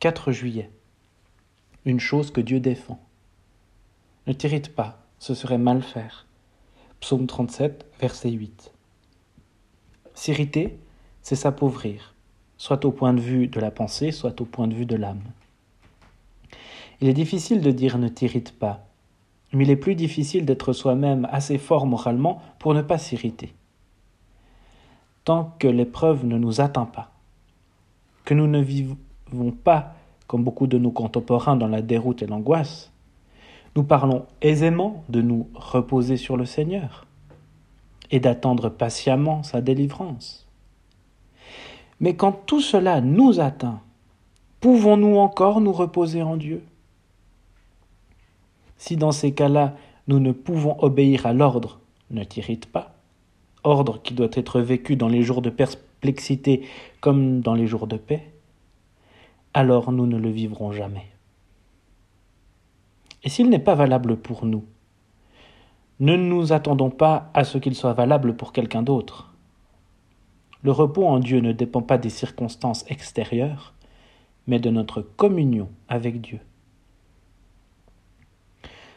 4 0.00 0.30
juillet. 0.30 0.70
Une 1.84 1.98
chose 1.98 2.30
que 2.30 2.40
Dieu 2.40 2.60
défend. 2.60 3.00
Ne 4.28 4.32
t'irrite 4.32 4.72
pas, 4.72 5.04
ce 5.18 5.34
serait 5.34 5.58
mal 5.58 5.82
faire. 5.82 6.24
Psaume 7.00 7.26
37, 7.26 7.84
verset 7.98 8.30
8. 8.30 8.72
S'irriter, 10.14 10.78
c'est 11.22 11.34
s'appauvrir, 11.34 12.14
soit 12.58 12.84
au 12.84 12.92
point 12.92 13.12
de 13.12 13.20
vue 13.20 13.48
de 13.48 13.58
la 13.58 13.72
pensée, 13.72 14.12
soit 14.12 14.40
au 14.40 14.44
point 14.44 14.68
de 14.68 14.74
vue 14.74 14.86
de 14.86 14.94
l'âme. 14.94 15.24
Il 17.00 17.08
est 17.08 17.12
difficile 17.12 17.60
de 17.60 17.72
dire 17.72 17.98
ne 17.98 18.06
t'irrite 18.06 18.56
pas, 18.56 18.86
mais 19.52 19.64
il 19.64 19.70
est 19.70 19.74
plus 19.74 19.96
difficile 19.96 20.44
d'être 20.44 20.72
soi-même 20.72 21.26
assez 21.32 21.58
fort 21.58 21.86
moralement 21.86 22.40
pour 22.60 22.72
ne 22.72 22.82
pas 22.82 22.98
s'irriter. 22.98 23.52
Tant 25.24 25.56
que 25.58 25.66
l'épreuve 25.66 26.24
ne 26.24 26.38
nous 26.38 26.60
atteint 26.60 26.86
pas, 26.86 27.10
que 28.24 28.34
nous 28.34 28.46
ne 28.46 28.62
vivons 28.62 28.96
pas, 29.64 29.94
comme 30.26 30.44
beaucoup 30.44 30.66
de 30.66 30.78
nos 30.78 30.90
contemporains, 30.90 31.56
dans 31.56 31.68
la 31.68 31.82
déroute 31.82 32.22
et 32.22 32.26
l'angoisse, 32.26 32.92
nous 33.76 33.84
parlons 33.84 34.26
aisément 34.42 35.04
de 35.08 35.22
nous 35.22 35.48
reposer 35.54 36.16
sur 36.16 36.36
le 36.36 36.44
Seigneur 36.44 37.06
et 38.10 38.20
d'attendre 38.20 38.68
patiemment 38.68 39.42
sa 39.42 39.60
délivrance. 39.60 40.46
Mais 42.00 42.14
quand 42.14 42.32
tout 42.46 42.60
cela 42.60 43.00
nous 43.00 43.40
atteint, 43.40 43.80
pouvons-nous 44.60 45.16
encore 45.16 45.60
nous 45.60 45.72
reposer 45.72 46.22
en 46.22 46.36
Dieu? 46.36 46.62
Si 48.76 48.96
dans 48.96 49.12
ces 49.12 49.32
cas-là, 49.32 49.74
nous 50.06 50.20
ne 50.20 50.32
pouvons 50.32 50.76
obéir 50.82 51.26
à 51.26 51.32
l'ordre, 51.32 51.80
ne 52.10 52.24
t'irrite 52.24 52.66
pas, 52.66 52.94
ordre 53.64 54.00
qui 54.02 54.14
doit 54.14 54.28
être 54.32 54.60
vécu 54.60 54.96
dans 54.96 55.08
les 55.08 55.22
jours 55.22 55.42
de 55.42 55.50
perplexité 55.50 56.62
comme 57.00 57.40
dans 57.40 57.54
les 57.54 57.66
jours 57.66 57.86
de 57.86 57.96
paix, 57.96 58.32
alors 59.58 59.90
nous 59.90 60.06
ne 60.06 60.16
le 60.16 60.30
vivrons 60.30 60.70
jamais. 60.70 61.08
Et 63.24 63.28
s'il 63.28 63.48
n'est 63.48 63.58
pas 63.58 63.74
valable 63.74 64.16
pour 64.16 64.46
nous, 64.46 64.64
ne 65.98 66.14
nous 66.14 66.52
attendons 66.52 66.90
pas 66.90 67.32
à 67.34 67.42
ce 67.42 67.58
qu'il 67.58 67.74
soit 67.74 67.92
valable 67.92 68.36
pour 68.36 68.52
quelqu'un 68.52 68.84
d'autre. 68.84 69.34
Le 70.62 70.70
repos 70.70 71.04
en 71.04 71.18
Dieu 71.18 71.40
ne 71.40 71.50
dépend 71.50 71.82
pas 71.82 71.98
des 71.98 72.08
circonstances 72.08 72.84
extérieures, 72.88 73.74
mais 74.46 74.60
de 74.60 74.70
notre 74.70 75.02
communion 75.02 75.68
avec 75.88 76.20
Dieu. 76.20 76.38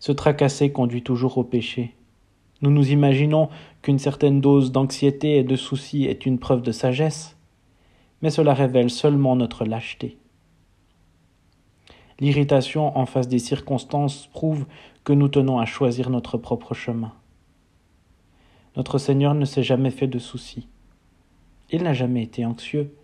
Se 0.00 0.12
tracasser 0.12 0.70
conduit 0.70 1.02
toujours 1.02 1.38
au 1.38 1.44
péché. 1.44 1.94
Nous 2.60 2.70
nous 2.70 2.90
imaginons 2.90 3.48
qu'une 3.80 3.98
certaine 3.98 4.42
dose 4.42 4.70
d'anxiété 4.70 5.38
et 5.38 5.44
de 5.44 5.56
soucis 5.56 6.04
est 6.04 6.26
une 6.26 6.38
preuve 6.38 6.60
de 6.60 6.72
sagesse, 6.72 7.38
mais 8.20 8.28
cela 8.28 8.52
révèle 8.52 8.90
seulement 8.90 9.34
notre 9.34 9.64
lâcheté. 9.64 10.18
L'irritation 12.22 12.96
en 12.96 13.04
face 13.04 13.26
des 13.26 13.40
circonstances 13.40 14.28
prouve 14.28 14.66
que 15.02 15.12
nous 15.12 15.26
tenons 15.26 15.58
à 15.58 15.64
choisir 15.64 16.08
notre 16.08 16.38
propre 16.38 16.72
chemin. 16.72 17.12
Notre 18.76 18.98
Seigneur 18.98 19.34
ne 19.34 19.44
s'est 19.44 19.64
jamais 19.64 19.90
fait 19.90 20.06
de 20.06 20.20
soucis. 20.20 20.68
Il 21.72 21.82
n'a 21.82 21.94
jamais 21.94 22.22
été 22.22 22.46
anxieux, 22.46 22.94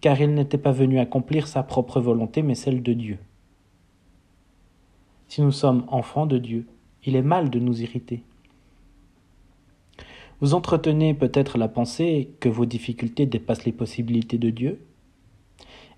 car 0.00 0.20
il 0.20 0.34
n'était 0.34 0.58
pas 0.58 0.72
venu 0.72 0.98
accomplir 0.98 1.46
sa 1.46 1.62
propre 1.62 2.00
volonté, 2.00 2.42
mais 2.42 2.56
celle 2.56 2.82
de 2.82 2.94
Dieu. 2.94 3.18
Si 5.28 5.40
nous 5.40 5.52
sommes 5.52 5.84
enfants 5.86 6.26
de 6.26 6.38
Dieu, 6.38 6.66
il 7.04 7.14
est 7.14 7.22
mal 7.22 7.50
de 7.50 7.60
nous 7.60 7.80
irriter. 7.80 8.24
Vous 10.40 10.54
entretenez 10.54 11.14
peut-être 11.14 11.58
la 11.58 11.68
pensée 11.68 12.30
que 12.40 12.48
vos 12.48 12.66
difficultés 12.66 13.26
dépassent 13.26 13.66
les 13.66 13.72
possibilités 13.72 14.36
de 14.36 14.50
Dieu 14.50 14.80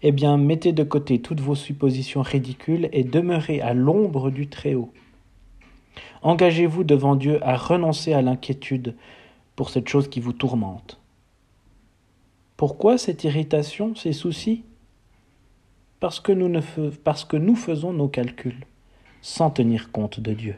eh 0.02 0.12
bien 0.12 0.36
mettez 0.36 0.72
de 0.72 0.82
côté 0.82 1.20
toutes 1.20 1.40
vos 1.40 1.54
suppositions 1.54 2.22
ridicules 2.22 2.88
et 2.92 3.04
demeurez 3.04 3.60
à 3.60 3.74
l'ombre 3.74 4.30
du 4.30 4.48
Très-Haut. 4.48 4.92
Engagez-vous 6.22 6.84
devant 6.84 7.16
Dieu 7.16 7.38
à 7.42 7.56
renoncer 7.56 8.12
à 8.12 8.22
l'inquiétude 8.22 8.94
pour 9.56 9.70
cette 9.70 9.88
chose 9.88 10.08
qui 10.08 10.20
vous 10.20 10.32
tourmente. 10.32 11.00
Pourquoi 12.56 12.98
cette 12.98 13.24
irritation, 13.24 13.94
ces 13.94 14.12
soucis? 14.12 14.64
Parce 15.98 16.20
que, 16.20 16.32
nous 16.32 16.48
ne 16.48 16.60
parce 17.04 17.24
que 17.24 17.36
nous 17.36 17.56
faisons 17.56 17.92
nos 17.92 18.08
calculs 18.08 18.64
sans 19.22 19.50
tenir 19.50 19.92
compte 19.92 20.20
de 20.20 20.32
Dieu. 20.32 20.56